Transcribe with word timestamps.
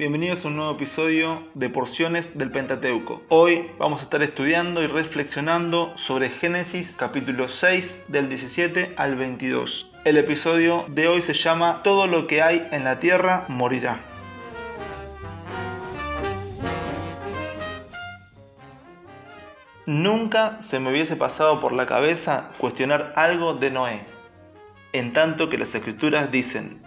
bienvenidos 0.00 0.46
a 0.46 0.48
un 0.48 0.56
nuevo 0.56 0.72
episodio 0.72 1.42
de 1.52 1.68
Porciones 1.68 2.38
del 2.38 2.50
Pentateuco. 2.50 3.22
Hoy 3.28 3.70
vamos 3.78 4.00
a 4.00 4.04
estar 4.04 4.22
estudiando 4.22 4.82
y 4.82 4.86
reflexionando 4.86 5.92
sobre 5.98 6.30
Génesis 6.30 6.96
capítulo 6.96 7.50
6 7.50 8.06
del 8.08 8.30
17 8.30 8.94
al 8.96 9.16
22. 9.16 9.90
El 10.06 10.16
episodio 10.16 10.86
de 10.88 11.06
hoy 11.06 11.20
se 11.20 11.34
llama 11.34 11.82
Todo 11.84 12.06
lo 12.06 12.26
que 12.26 12.40
hay 12.40 12.66
en 12.70 12.84
la 12.84 12.98
tierra 12.98 13.44
morirá. 13.48 14.00
Nunca 19.84 20.62
se 20.62 20.80
me 20.80 20.90
hubiese 20.92 21.16
pasado 21.16 21.60
por 21.60 21.74
la 21.74 21.84
cabeza 21.84 22.52
cuestionar 22.56 23.12
algo 23.16 23.52
de 23.52 23.70
Noé, 23.70 24.00
en 24.94 25.12
tanto 25.12 25.50
que 25.50 25.58
las 25.58 25.74
escrituras 25.74 26.32
dicen, 26.32 26.79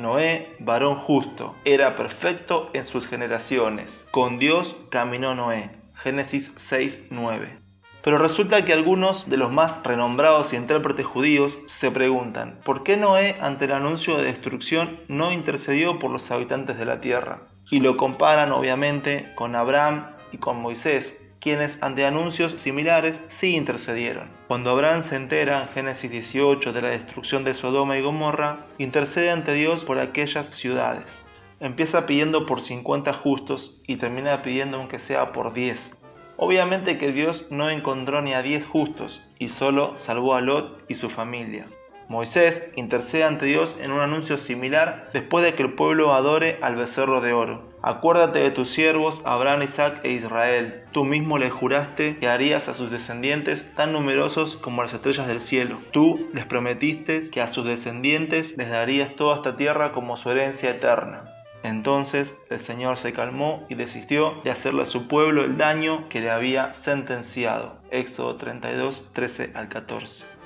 Noé, 0.00 0.56
varón 0.58 0.96
justo, 0.96 1.54
era 1.64 1.94
perfecto 1.94 2.70
en 2.72 2.84
sus 2.84 3.06
generaciones. 3.06 4.08
Con 4.10 4.38
Dios 4.38 4.76
caminó 4.88 5.34
Noé. 5.34 5.70
Génesis 5.94 6.52
6, 6.56 7.08
9. 7.10 7.58
Pero 8.02 8.16
resulta 8.16 8.64
que 8.64 8.72
algunos 8.72 9.28
de 9.28 9.36
los 9.36 9.52
más 9.52 9.82
renombrados 9.82 10.52
y 10.52 10.56
intérpretes 10.56 11.04
judíos 11.04 11.58
se 11.66 11.90
preguntan, 11.90 12.58
¿por 12.64 12.82
qué 12.82 12.96
Noé 12.96 13.36
ante 13.42 13.66
el 13.66 13.72
anuncio 13.72 14.16
de 14.16 14.24
destrucción 14.24 15.00
no 15.08 15.32
intercedió 15.32 15.98
por 15.98 16.10
los 16.10 16.30
habitantes 16.30 16.78
de 16.78 16.86
la 16.86 17.02
tierra? 17.02 17.42
Y 17.70 17.80
lo 17.80 17.98
comparan 17.98 18.52
obviamente 18.52 19.30
con 19.34 19.54
Abraham 19.54 20.06
y 20.32 20.38
con 20.38 20.60
Moisés, 20.60 21.19
quienes 21.40 21.82
ante 21.82 22.04
anuncios 22.04 22.52
similares 22.60 23.20
sí 23.28 23.56
intercedieron. 23.56 24.30
Cuando 24.46 24.70
Abraham 24.70 25.02
se 25.02 25.16
entera 25.16 25.62
en 25.62 25.68
Génesis 25.68 26.10
18 26.10 26.72
de 26.72 26.82
la 26.82 26.90
destrucción 26.90 27.44
de 27.44 27.54
Sodoma 27.54 27.96
y 27.96 28.02
Gomorra, 28.02 28.66
intercede 28.78 29.30
ante 29.30 29.54
Dios 29.54 29.82
por 29.84 29.98
aquellas 29.98 30.48
ciudades. 30.50 31.24
Empieza 31.58 32.06
pidiendo 32.06 32.46
por 32.46 32.60
50 32.60 33.12
justos 33.14 33.80
y 33.86 33.96
termina 33.96 34.42
pidiendo 34.42 34.76
aunque 34.76 34.98
sea 34.98 35.32
por 35.32 35.52
10. 35.54 35.96
Obviamente 36.36 36.98
que 36.98 37.12
Dios 37.12 37.46
no 37.50 37.68
encontró 37.70 38.22
ni 38.22 38.34
a 38.34 38.42
10 38.42 38.66
justos 38.66 39.22
y 39.38 39.48
solo 39.48 39.94
salvó 39.98 40.34
a 40.34 40.40
Lot 40.40 40.84
y 40.88 40.94
su 40.94 41.10
familia. 41.10 41.66
Moisés 42.10 42.64
intercede 42.74 43.22
ante 43.22 43.46
Dios 43.46 43.76
en 43.80 43.92
un 43.92 44.00
anuncio 44.00 44.36
similar 44.36 45.10
después 45.12 45.44
de 45.44 45.54
que 45.54 45.62
el 45.62 45.74
pueblo 45.74 46.12
adore 46.12 46.58
al 46.60 46.74
becerro 46.74 47.20
de 47.20 47.32
oro. 47.32 47.70
Acuérdate 47.82 48.40
de 48.40 48.50
tus 48.50 48.70
siervos 48.70 49.22
Abraham, 49.24 49.62
Isaac 49.62 50.00
e 50.02 50.10
Israel. 50.10 50.82
Tú 50.90 51.04
mismo 51.04 51.38
le 51.38 51.50
juraste 51.50 52.16
que 52.16 52.26
harías 52.26 52.68
a 52.68 52.74
sus 52.74 52.90
descendientes 52.90 53.64
tan 53.76 53.92
numerosos 53.92 54.56
como 54.56 54.82
las 54.82 54.92
estrellas 54.92 55.28
del 55.28 55.40
cielo. 55.40 55.78
Tú 55.92 56.28
les 56.34 56.46
prometiste 56.46 57.30
que 57.30 57.42
a 57.42 57.46
sus 57.46 57.64
descendientes 57.64 58.56
les 58.58 58.70
darías 58.70 59.14
toda 59.14 59.36
esta 59.36 59.56
tierra 59.56 59.92
como 59.92 60.16
su 60.16 60.30
herencia 60.30 60.70
eterna. 60.70 61.22
Entonces 61.62 62.34
el 62.50 62.58
Señor 62.58 62.96
se 62.96 63.12
calmó 63.12 63.64
y 63.68 63.76
desistió 63.76 64.40
de 64.42 64.50
hacerle 64.50 64.82
a 64.82 64.86
su 64.86 65.06
pueblo 65.06 65.44
el 65.44 65.56
daño 65.56 66.08
que 66.08 66.18
le 66.18 66.30
había 66.30 66.72
sentenciado. 66.72 67.76
Éxodo 67.92 68.34
32, 68.34 69.10
13 69.12 69.52
al 69.54 69.68
14. 69.68 70.39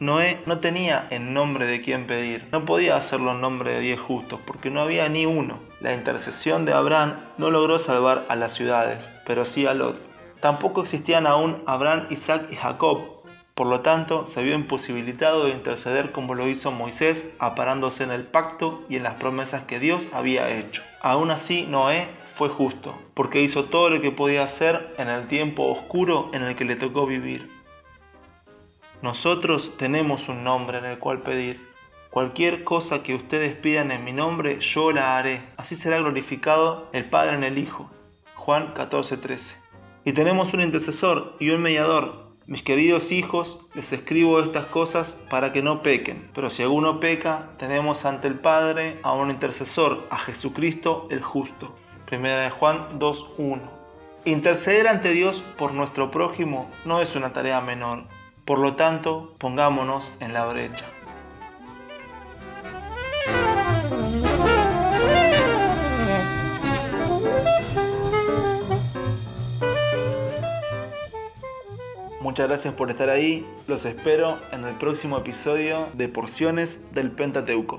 Noé 0.00 0.40
no 0.46 0.60
tenía 0.60 1.06
en 1.10 1.34
nombre 1.34 1.66
de 1.66 1.82
quién 1.82 2.06
pedir, 2.06 2.48
no 2.52 2.64
podía 2.64 2.96
hacerlo 2.96 3.32
en 3.32 3.42
nombre 3.42 3.72
de 3.72 3.80
diez 3.80 4.00
justos, 4.00 4.40
porque 4.46 4.70
no 4.70 4.80
había 4.80 5.06
ni 5.10 5.26
uno. 5.26 5.60
La 5.80 5.94
intercesión 5.94 6.64
de 6.64 6.72
Abraham 6.72 7.16
no 7.36 7.50
logró 7.50 7.78
salvar 7.78 8.24
a 8.28 8.34
las 8.34 8.54
ciudades, 8.54 9.10
pero 9.26 9.44
sí 9.44 9.66
a 9.66 9.74
Lot. 9.74 10.00
Tampoco 10.40 10.80
existían 10.80 11.26
aún 11.26 11.62
Abraham, 11.66 12.06
Isaac 12.08 12.46
y 12.50 12.56
Jacob, 12.56 13.20
por 13.60 13.66
lo 13.66 13.80
tanto, 13.80 14.24
se 14.24 14.42
vio 14.42 14.54
imposibilitado 14.54 15.44
de 15.44 15.50
interceder 15.50 16.12
como 16.12 16.34
lo 16.34 16.48
hizo 16.48 16.70
Moisés, 16.70 17.30
aparándose 17.38 18.02
en 18.02 18.10
el 18.10 18.24
pacto 18.24 18.82
y 18.88 18.96
en 18.96 19.02
las 19.02 19.16
promesas 19.16 19.64
que 19.64 19.78
Dios 19.78 20.08
había 20.14 20.48
hecho. 20.48 20.82
Aún 21.02 21.30
así, 21.30 21.66
Noé 21.68 22.08
fue 22.36 22.48
justo, 22.48 22.94
porque 23.12 23.42
hizo 23.42 23.64
todo 23.64 23.90
lo 23.90 24.00
que 24.00 24.12
podía 24.12 24.44
hacer 24.44 24.94
en 24.96 25.08
el 25.08 25.28
tiempo 25.28 25.64
oscuro 25.64 26.30
en 26.32 26.42
el 26.42 26.56
que 26.56 26.64
le 26.64 26.76
tocó 26.76 27.04
vivir. 27.04 27.59
Nosotros 29.02 29.72
tenemos 29.78 30.28
un 30.28 30.44
nombre 30.44 30.76
en 30.76 30.84
el 30.84 30.98
cual 30.98 31.22
pedir. 31.22 31.70
Cualquier 32.10 32.64
cosa 32.64 33.02
que 33.02 33.14
ustedes 33.14 33.56
pidan 33.56 33.92
en 33.92 34.04
mi 34.04 34.12
nombre, 34.12 34.60
yo 34.60 34.92
la 34.92 35.16
haré. 35.16 35.40
Así 35.56 35.74
será 35.74 35.96
glorificado 35.98 36.86
el 36.92 37.06
Padre 37.06 37.36
en 37.36 37.44
el 37.44 37.56
Hijo. 37.56 37.90
Juan 38.34 38.74
14:13. 38.74 39.56
Y 40.04 40.12
tenemos 40.12 40.52
un 40.52 40.60
intercesor 40.60 41.34
y 41.40 41.48
un 41.48 41.62
mediador. 41.62 42.28
Mis 42.46 42.62
queridos 42.62 43.10
hijos, 43.10 43.66
les 43.74 43.90
escribo 43.90 44.38
estas 44.38 44.66
cosas 44.66 45.14
para 45.30 45.50
que 45.50 45.62
no 45.62 45.82
pequen. 45.82 46.30
Pero 46.34 46.50
si 46.50 46.62
alguno 46.62 47.00
peca, 47.00 47.52
tenemos 47.56 48.04
ante 48.04 48.28
el 48.28 48.34
Padre 48.34 48.98
a 49.02 49.14
un 49.14 49.30
intercesor, 49.30 50.06
a 50.10 50.18
Jesucristo 50.18 51.08
el 51.10 51.22
justo. 51.22 51.74
Primera 52.04 52.42
de 52.42 52.50
Juan 52.50 52.98
2:1. 52.98 53.62
Interceder 54.26 54.88
ante 54.88 55.12
Dios 55.12 55.42
por 55.56 55.72
nuestro 55.72 56.10
prójimo 56.10 56.70
no 56.84 57.00
es 57.00 57.16
una 57.16 57.32
tarea 57.32 57.62
menor 57.62 58.04
por 58.50 58.58
lo 58.58 58.74
tanto, 58.74 59.36
pongámonos 59.38 60.12
en 60.18 60.32
la 60.32 60.44
brecha. 60.46 60.84
Muchas 72.20 72.48
gracias 72.48 72.74
por 72.74 72.90
estar 72.90 73.08
ahí. 73.08 73.46
Los 73.68 73.84
espero 73.84 74.40
en 74.50 74.64
el 74.64 74.74
próximo 74.78 75.18
episodio 75.18 75.86
de 75.92 76.08
Porciones 76.08 76.80
del 76.92 77.12
Pentateuco. 77.12 77.78